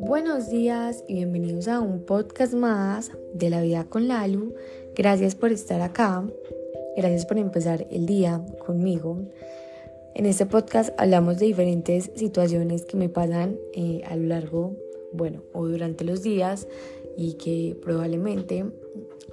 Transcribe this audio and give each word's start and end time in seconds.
Buenos 0.00 0.50
días 0.50 1.04
y 1.06 1.14
bienvenidos 1.14 1.68
a 1.68 1.80
un 1.80 2.00
podcast 2.00 2.54
más 2.54 3.12
de 3.34 3.50
la 3.50 3.62
vida 3.62 3.84
con 3.84 4.08
Lalu. 4.08 4.54
Gracias 4.94 5.34
por 5.34 5.52
estar 5.52 5.80
acá. 5.80 6.24
Gracias 6.96 7.26
por 7.26 7.38
empezar 7.38 7.86
el 7.90 8.06
día 8.06 8.44
conmigo. 8.66 9.18
En 10.14 10.26
este 10.26 10.46
podcast 10.46 10.90
hablamos 10.98 11.38
de 11.38 11.46
diferentes 11.46 12.10
situaciones 12.14 12.84
que 12.84 12.96
me 12.96 13.08
pasan 13.08 13.56
eh, 13.72 14.02
a 14.06 14.16
lo 14.16 14.26
largo, 14.26 14.76
bueno, 15.12 15.42
o 15.52 15.66
durante 15.66 16.04
los 16.04 16.22
días 16.22 16.66
y 17.16 17.34
que 17.34 17.76
probablemente 17.82 18.64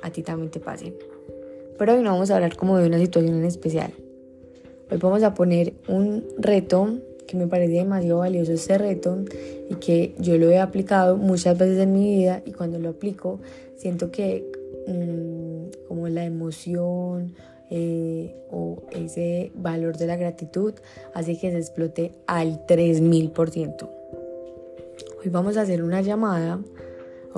a 0.02 0.12
ti 0.12 0.22
también 0.22 0.52
te 0.52 0.60
pasen. 0.60 0.96
Pero 1.78 1.94
hoy 1.94 2.04
no 2.04 2.12
vamos 2.12 2.32
a 2.32 2.36
hablar 2.36 2.56
como 2.56 2.78
de 2.78 2.88
una 2.88 3.00
situación 3.00 3.36
en 3.36 3.46
especial. 3.46 3.94
Hoy 4.90 4.98
vamos 5.00 5.24
a 5.24 5.34
poner 5.34 5.74
un 5.90 6.24
reto 6.38 7.00
que 7.28 7.36
me 7.36 7.48
parece 7.48 7.74
demasiado 7.74 8.20
valioso 8.20 8.54
este 8.54 8.78
reto 8.78 9.18
y 9.70 9.76
que 9.76 10.16
yo 10.18 10.38
lo 10.38 10.50
he 10.50 10.60
aplicado 10.60 11.18
muchas 11.18 11.58
veces 11.58 11.80
en 11.80 11.92
mi 11.92 12.18
vida 12.18 12.42
y 12.46 12.54
cuando 12.54 12.80
lo 12.80 12.90
aplico 12.90 13.40
siento 13.76 14.12
que 14.12 14.50
mm, 14.88 15.88
como 15.90 16.08
la 16.08 16.24
emoción 16.24 17.36
eh, 17.70 18.34
o 18.50 18.84
ese 18.92 19.52
valor 19.56 19.98
de 19.98 20.08
la 20.08 20.16
gratitud 20.16 20.74
hace 21.14 21.38
que 21.38 21.52
se 21.52 21.58
explote 21.58 22.14
al 22.26 22.66
3000%. 22.66 23.90
Hoy 25.22 25.30
vamos 25.30 25.58
a 25.58 25.62
hacer 25.62 25.84
una 25.84 26.02
llamada 26.02 26.62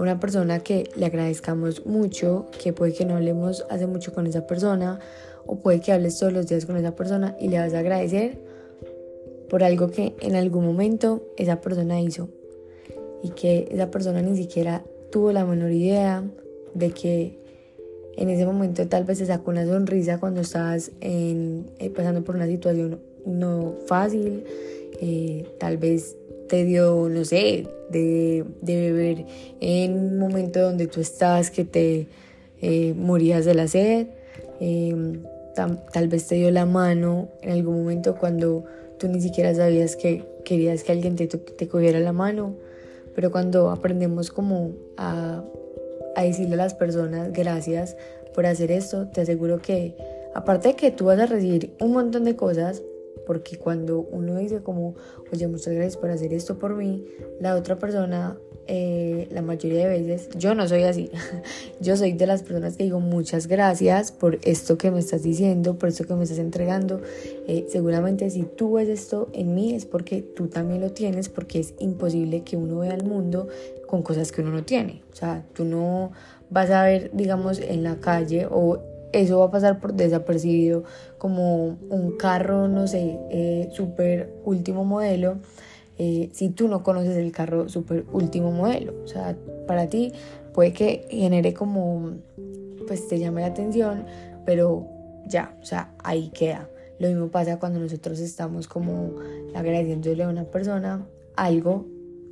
una 0.01 0.19
persona 0.19 0.59
que 0.59 0.89
le 0.95 1.05
agradezcamos 1.05 1.85
mucho, 1.85 2.47
que 2.61 2.73
puede 2.73 2.93
que 2.93 3.05
no 3.05 3.15
hablemos 3.15 3.65
hace 3.69 3.87
mucho 3.87 4.13
con 4.13 4.27
esa 4.27 4.47
persona 4.47 4.99
o 5.45 5.59
puede 5.59 5.81
que 5.81 5.91
hables 5.91 6.17
todos 6.19 6.33
los 6.33 6.47
días 6.47 6.65
con 6.65 6.77
esa 6.77 6.95
persona 6.95 7.35
y 7.39 7.47
le 7.47 7.59
vas 7.59 7.73
a 7.73 7.79
agradecer 7.79 8.37
por 9.49 9.63
algo 9.63 9.89
que 9.89 10.15
en 10.21 10.35
algún 10.35 10.65
momento 10.65 11.23
esa 11.37 11.59
persona 11.59 11.99
hizo. 11.99 12.29
Y 13.23 13.31
que 13.31 13.67
esa 13.71 13.91
persona 13.91 14.21
ni 14.21 14.37
siquiera 14.37 14.83
tuvo 15.11 15.31
la 15.31 15.43
menor 15.43 15.71
idea 15.71 16.23
de 16.73 16.91
que 16.91 17.39
en 18.15 18.29
ese 18.29 18.45
momento 18.45 18.87
tal 18.87 19.03
vez 19.03 19.17
se 19.17 19.25
sacó 19.25 19.51
una 19.51 19.65
sonrisa 19.65 20.19
cuando 20.19 20.41
estabas 20.41 20.91
en, 21.01 21.71
eh, 21.79 21.89
pasando 21.89 22.23
por 22.23 22.35
una 22.35 22.47
situación 22.47 22.99
no 23.25 23.75
fácil, 23.87 24.43
eh, 25.01 25.45
tal 25.57 25.77
vez 25.77 26.15
te 26.49 26.65
dio, 26.65 27.07
no 27.09 27.23
sé, 27.23 27.67
de, 27.89 28.43
beber 28.61 29.25
en 29.61 29.93
un 29.93 30.19
momento 30.19 30.59
donde 30.61 30.87
tú 30.87 30.99
estabas 30.99 31.51
que 31.51 31.63
te 31.63 32.07
eh, 32.61 32.93
morías 32.97 33.45
de 33.45 33.53
la 33.53 33.67
sed, 33.67 34.07
tal 35.93 36.07
vez 36.09 36.27
te 36.27 36.35
dio 36.35 36.51
la 36.51 36.65
mano 36.65 37.29
en 37.41 37.51
algún 37.51 37.79
momento 37.79 38.15
cuando 38.15 38.65
tú 38.97 39.07
ni 39.07 39.21
siquiera 39.21 39.53
sabías 39.55 39.95
que 39.95 40.25
querías 40.43 40.83
que 40.83 40.91
alguien 40.91 41.15
te, 41.15 41.27
te 41.27 41.67
cogiera 41.67 41.99
la 41.99 42.11
mano, 42.11 42.55
pero 43.15 43.31
cuando 43.31 43.69
aprendemos 43.69 44.31
como 44.31 44.71
a, 44.97 45.43
a 46.15 46.23
decirle 46.23 46.55
a 46.55 46.57
las 46.57 46.73
personas 46.73 47.31
gracias 47.31 47.95
por 48.33 48.45
hacer 48.45 48.71
esto, 48.71 49.07
te 49.07 49.21
aseguro 49.21 49.61
que 49.61 49.95
aparte 50.33 50.69
de 50.69 50.75
que 50.75 50.91
tú 50.91 51.05
vas 51.05 51.19
a 51.19 51.25
recibir 51.25 51.75
un 51.79 51.91
montón 51.91 52.23
de 52.23 52.35
cosas, 52.35 52.81
porque 53.29 53.59
cuando 53.59 53.99
uno 53.99 54.39
dice 54.39 54.63
como, 54.63 54.95
oye, 55.31 55.47
muchas 55.47 55.71
gracias 55.75 55.97
por 55.97 56.09
hacer 56.09 56.33
esto 56.33 56.57
por 56.57 56.73
mí, 56.73 57.05
la 57.39 57.53
otra 57.55 57.77
persona 57.77 58.39
eh, 58.65 59.27
la 59.29 59.43
mayoría 59.43 59.87
de 59.87 59.99
veces, 59.99 60.29
yo 60.35 60.55
no 60.55 60.67
soy 60.67 60.81
así, 60.81 61.11
yo 61.79 61.95
soy 61.95 62.13
de 62.13 62.25
las 62.25 62.41
personas 62.41 62.75
que 62.75 62.85
digo 62.85 62.99
muchas 62.99 63.45
gracias 63.45 64.11
por 64.11 64.39
esto 64.41 64.79
que 64.79 64.89
me 64.89 64.97
estás 64.97 65.21
diciendo, 65.21 65.77
por 65.77 65.89
esto 65.89 66.05
que 66.05 66.15
me 66.15 66.23
estás 66.23 66.39
entregando. 66.39 67.01
Eh, 67.47 67.67
seguramente 67.69 68.31
si 68.31 68.41
tú 68.41 68.73
ves 68.73 68.89
esto 68.89 69.29
en 69.33 69.53
mí 69.53 69.75
es 69.75 69.85
porque 69.85 70.23
tú 70.23 70.47
también 70.47 70.81
lo 70.81 70.89
tienes, 70.93 71.29
porque 71.29 71.59
es 71.59 71.75
imposible 71.77 72.41
que 72.41 72.57
uno 72.57 72.79
vea 72.79 72.95
el 72.95 73.03
mundo 73.03 73.47
con 73.85 74.01
cosas 74.01 74.31
que 74.31 74.41
uno 74.41 74.49
no 74.49 74.63
tiene. 74.63 75.03
O 75.13 75.15
sea, 75.15 75.45
tú 75.53 75.65
no 75.65 76.13
vas 76.49 76.71
a 76.71 76.83
ver, 76.83 77.11
digamos, 77.13 77.59
en 77.59 77.83
la 77.83 77.97
calle 77.97 78.47
o 78.49 78.79
eso 79.11 79.39
va 79.39 79.45
a 79.45 79.51
pasar 79.51 79.79
por 79.79 79.93
desapercibido 79.93 80.83
como 81.17 81.77
un 81.89 82.17
carro, 82.17 82.67
no 82.67 82.87
sé, 82.87 83.17
eh, 83.29 83.69
súper 83.71 84.33
último 84.45 84.85
modelo 84.85 85.37
eh, 86.01 86.29
si 86.31 86.47
tú 86.49 86.69
no 86.69 86.81
conoces 86.81 87.17
el 87.17 87.33
carro 87.33 87.67
super 87.67 88.05
último 88.13 88.51
modelo. 88.51 88.95
O 89.03 89.07
sea, 89.07 89.35
para 89.67 89.87
ti 89.87 90.13
puede 90.53 90.71
que 90.71 91.05
genere 91.09 91.53
como, 91.53 92.13
pues 92.87 93.07
te 93.09 93.19
llame 93.19 93.41
la 93.41 93.47
atención, 93.47 94.05
pero 94.45 94.87
ya, 95.27 95.55
o 95.61 95.65
sea, 95.65 95.91
ahí 96.01 96.29
queda. 96.29 96.69
Lo 96.99 97.09
mismo 97.09 97.27
pasa 97.27 97.59
cuando 97.59 97.79
nosotros 97.79 98.19
estamos 98.19 98.67
como 98.67 99.15
agradeciéndole 99.53 100.23
a 100.23 100.29
una 100.29 100.45
persona 100.45 101.05
algo, 101.35 101.85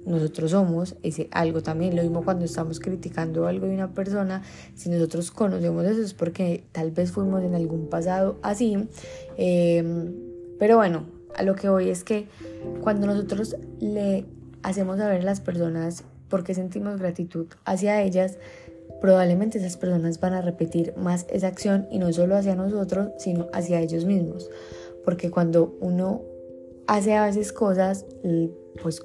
nosotros 0.07 0.51
somos 0.51 0.95
ese 1.03 1.27
algo 1.31 1.61
también. 1.61 1.95
Lo 1.95 2.01
mismo 2.01 2.23
cuando 2.23 2.45
estamos 2.45 2.79
criticando 2.79 3.45
algo 3.45 3.67
de 3.67 3.75
una 3.75 3.93
persona, 3.93 4.41
si 4.73 4.89
nosotros 4.89 5.31
conocemos 5.31 5.85
eso 5.85 6.01
es 6.01 6.13
porque 6.13 6.63
tal 6.71 6.91
vez 6.91 7.11
fuimos 7.11 7.43
en 7.43 7.55
algún 7.55 7.87
pasado 7.89 8.39
así. 8.41 8.87
Eh, 9.37 9.83
pero 10.57 10.77
bueno, 10.77 11.03
a 11.35 11.43
lo 11.43 11.55
que 11.55 11.69
voy 11.69 11.89
es 11.89 12.03
que 12.03 12.27
cuando 12.81 13.05
nosotros 13.05 13.57
le 13.79 14.25
hacemos 14.63 14.97
saber 14.97 15.21
a 15.21 15.25
las 15.25 15.41
personas 15.41 16.03
por 16.29 16.43
qué 16.43 16.53
sentimos 16.53 16.99
gratitud 16.99 17.47
hacia 17.65 18.01
ellas, 18.01 18.37
probablemente 19.01 19.59
esas 19.59 19.77
personas 19.77 20.19
van 20.19 20.33
a 20.33 20.41
repetir 20.41 20.93
más 20.97 21.25
esa 21.29 21.47
acción 21.47 21.87
y 21.91 21.99
no 21.99 22.11
solo 22.13 22.35
hacia 22.35 22.55
nosotros, 22.55 23.09
sino 23.17 23.47
hacia 23.53 23.81
ellos 23.81 24.05
mismos. 24.05 24.49
Porque 25.03 25.31
cuando 25.31 25.77
uno 25.79 26.21
hace 26.87 27.15
a 27.15 27.25
veces 27.25 27.53
cosas, 27.53 28.05
pues 28.81 29.01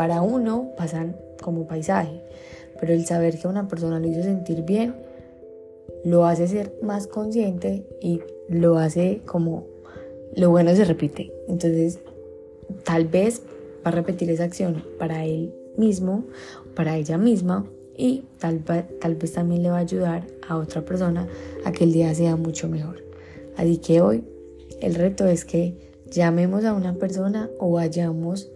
para 0.00 0.22
uno 0.22 0.70
pasan 0.78 1.14
como 1.42 1.66
paisaje, 1.66 2.22
pero 2.80 2.94
el 2.94 3.04
saber 3.04 3.38
que 3.38 3.46
una 3.46 3.68
persona 3.68 4.00
lo 4.00 4.06
hizo 4.06 4.22
sentir 4.22 4.62
bien, 4.62 4.94
lo 6.06 6.24
hace 6.24 6.48
ser 6.48 6.74
más 6.80 7.06
consciente 7.06 7.86
y 8.00 8.22
lo 8.48 8.78
hace 8.78 9.20
como 9.26 9.66
lo 10.34 10.48
bueno 10.48 10.74
se 10.74 10.86
repite. 10.86 11.30
Entonces, 11.48 11.98
tal 12.82 13.08
vez 13.08 13.42
va 13.84 13.90
a 13.90 13.94
repetir 13.94 14.30
esa 14.30 14.44
acción 14.44 14.82
para 14.98 15.26
él 15.26 15.52
mismo, 15.76 16.24
para 16.74 16.96
ella 16.96 17.18
misma 17.18 17.66
y 17.94 18.24
tal, 18.38 18.64
tal 18.64 19.16
vez 19.16 19.34
también 19.34 19.62
le 19.62 19.68
va 19.68 19.76
a 19.76 19.80
ayudar 19.80 20.26
a 20.48 20.56
otra 20.56 20.80
persona 20.80 21.28
a 21.66 21.72
que 21.72 21.84
el 21.84 21.92
día 21.92 22.14
sea 22.14 22.36
mucho 22.36 22.70
mejor. 22.70 23.04
Así 23.58 23.76
que 23.76 24.00
hoy 24.00 24.24
el 24.80 24.94
reto 24.94 25.26
es 25.26 25.44
que 25.44 25.74
llamemos 26.10 26.64
a 26.64 26.72
una 26.72 26.94
persona 26.94 27.50
o 27.58 27.72
vayamos 27.72 28.50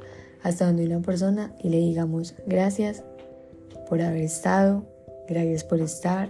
hasta 0.44 0.66
donde 0.66 0.84
una 0.84 1.00
persona 1.00 1.52
y 1.60 1.70
le 1.70 1.78
digamos 1.78 2.34
gracias 2.46 3.02
por 3.88 4.00
haber 4.02 4.22
estado, 4.22 4.84
gracias 5.26 5.64
por 5.64 5.80
estar 5.80 6.28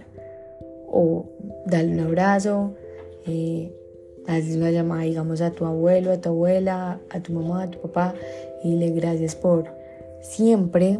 o 0.87 1.25
darle 1.65 1.93
un 1.93 1.99
abrazo. 1.99 2.73
Eh, 3.27 3.71
haces 4.25 4.55
una 4.55 4.71
llamada, 4.71 5.03
digamos, 5.03 5.41
a 5.41 5.51
tu 5.51 5.65
abuelo, 5.65 6.11
a 6.11 6.17
tu 6.17 6.29
abuela, 6.29 6.99
a 7.09 7.19
tu 7.21 7.33
mamá, 7.33 7.63
a 7.63 7.69
tu 7.69 7.79
papá 7.79 8.15
y 8.63 8.75
le 8.75 8.89
gracias 8.91 9.35
por 9.35 9.65
siempre 10.21 10.99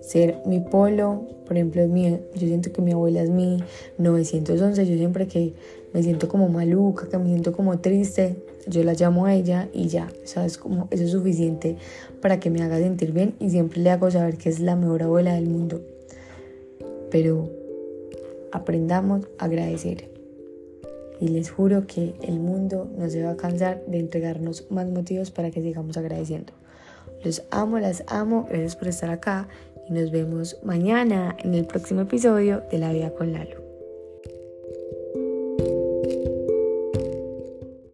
ser 0.00 0.40
mi 0.46 0.60
polo. 0.60 1.26
Por 1.46 1.56
ejemplo, 1.56 1.86
mi, 1.88 2.10
yo 2.10 2.46
siento 2.46 2.72
que 2.72 2.80
mi 2.80 2.92
abuela 2.92 3.22
es 3.22 3.30
mi 3.30 3.58
911. 3.98 4.86
Yo 4.86 4.96
siempre 4.96 5.26
que 5.26 5.52
me 5.92 6.02
siento 6.02 6.28
como 6.28 6.48
maluca, 6.48 7.08
que 7.08 7.18
me 7.18 7.26
siento 7.26 7.52
como 7.52 7.78
triste, 7.80 8.36
yo 8.66 8.82
la 8.84 8.94
llamo 8.94 9.26
a 9.26 9.34
ella 9.34 9.68
y 9.72 9.88
ya, 9.88 10.10
¿sabes? 10.24 10.58
Como 10.58 10.88
eso 10.90 11.04
es 11.04 11.10
suficiente 11.10 11.76
para 12.20 12.40
que 12.40 12.50
me 12.50 12.62
haga 12.62 12.78
sentir 12.78 13.12
bien 13.12 13.34
y 13.40 13.50
siempre 13.50 13.80
le 13.80 13.90
hago 13.90 14.10
saber 14.10 14.36
que 14.36 14.48
es 14.48 14.60
la 14.60 14.76
mejor 14.76 15.02
abuela 15.02 15.34
del 15.34 15.48
mundo. 15.48 15.82
Pero 17.10 17.50
aprendamos 18.52 19.26
a 19.38 19.44
agradecer 19.46 20.10
y 21.20 21.28
les 21.28 21.50
juro 21.50 21.86
que 21.86 22.14
el 22.22 22.40
mundo 22.40 22.90
no 22.96 23.08
se 23.08 23.22
va 23.22 23.30
a 23.30 23.36
cansar 23.36 23.82
de 23.86 23.98
entregarnos 23.98 24.70
más 24.70 24.88
motivos 24.88 25.30
para 25.30 25.50
que 25.50 25.62
sigamos 25.62 25.96
agradeciendo. 25.96 26.52
Los 27.24 27.44
amo, 27.50 27.78
las 27.78 28.04
amo, 28.08 28.46
gracias 28.48 28.76
por 28.76 28.88
estar 28.88 29.10
acá 29.10 29.48
y 29.88 29.92
nos 29.92 30.10
vemos 30.10 30.58
mañana 30.62 31.36
en 31.42 31.54
el 31.54 31.66
próximo 31.66 32.02
episodio 32.02 32.62
de 32.70 32.78
La 32.78 32.92
Vida 32.92 33.10
con 33.10 33.32
Lalo. 33.32 33.63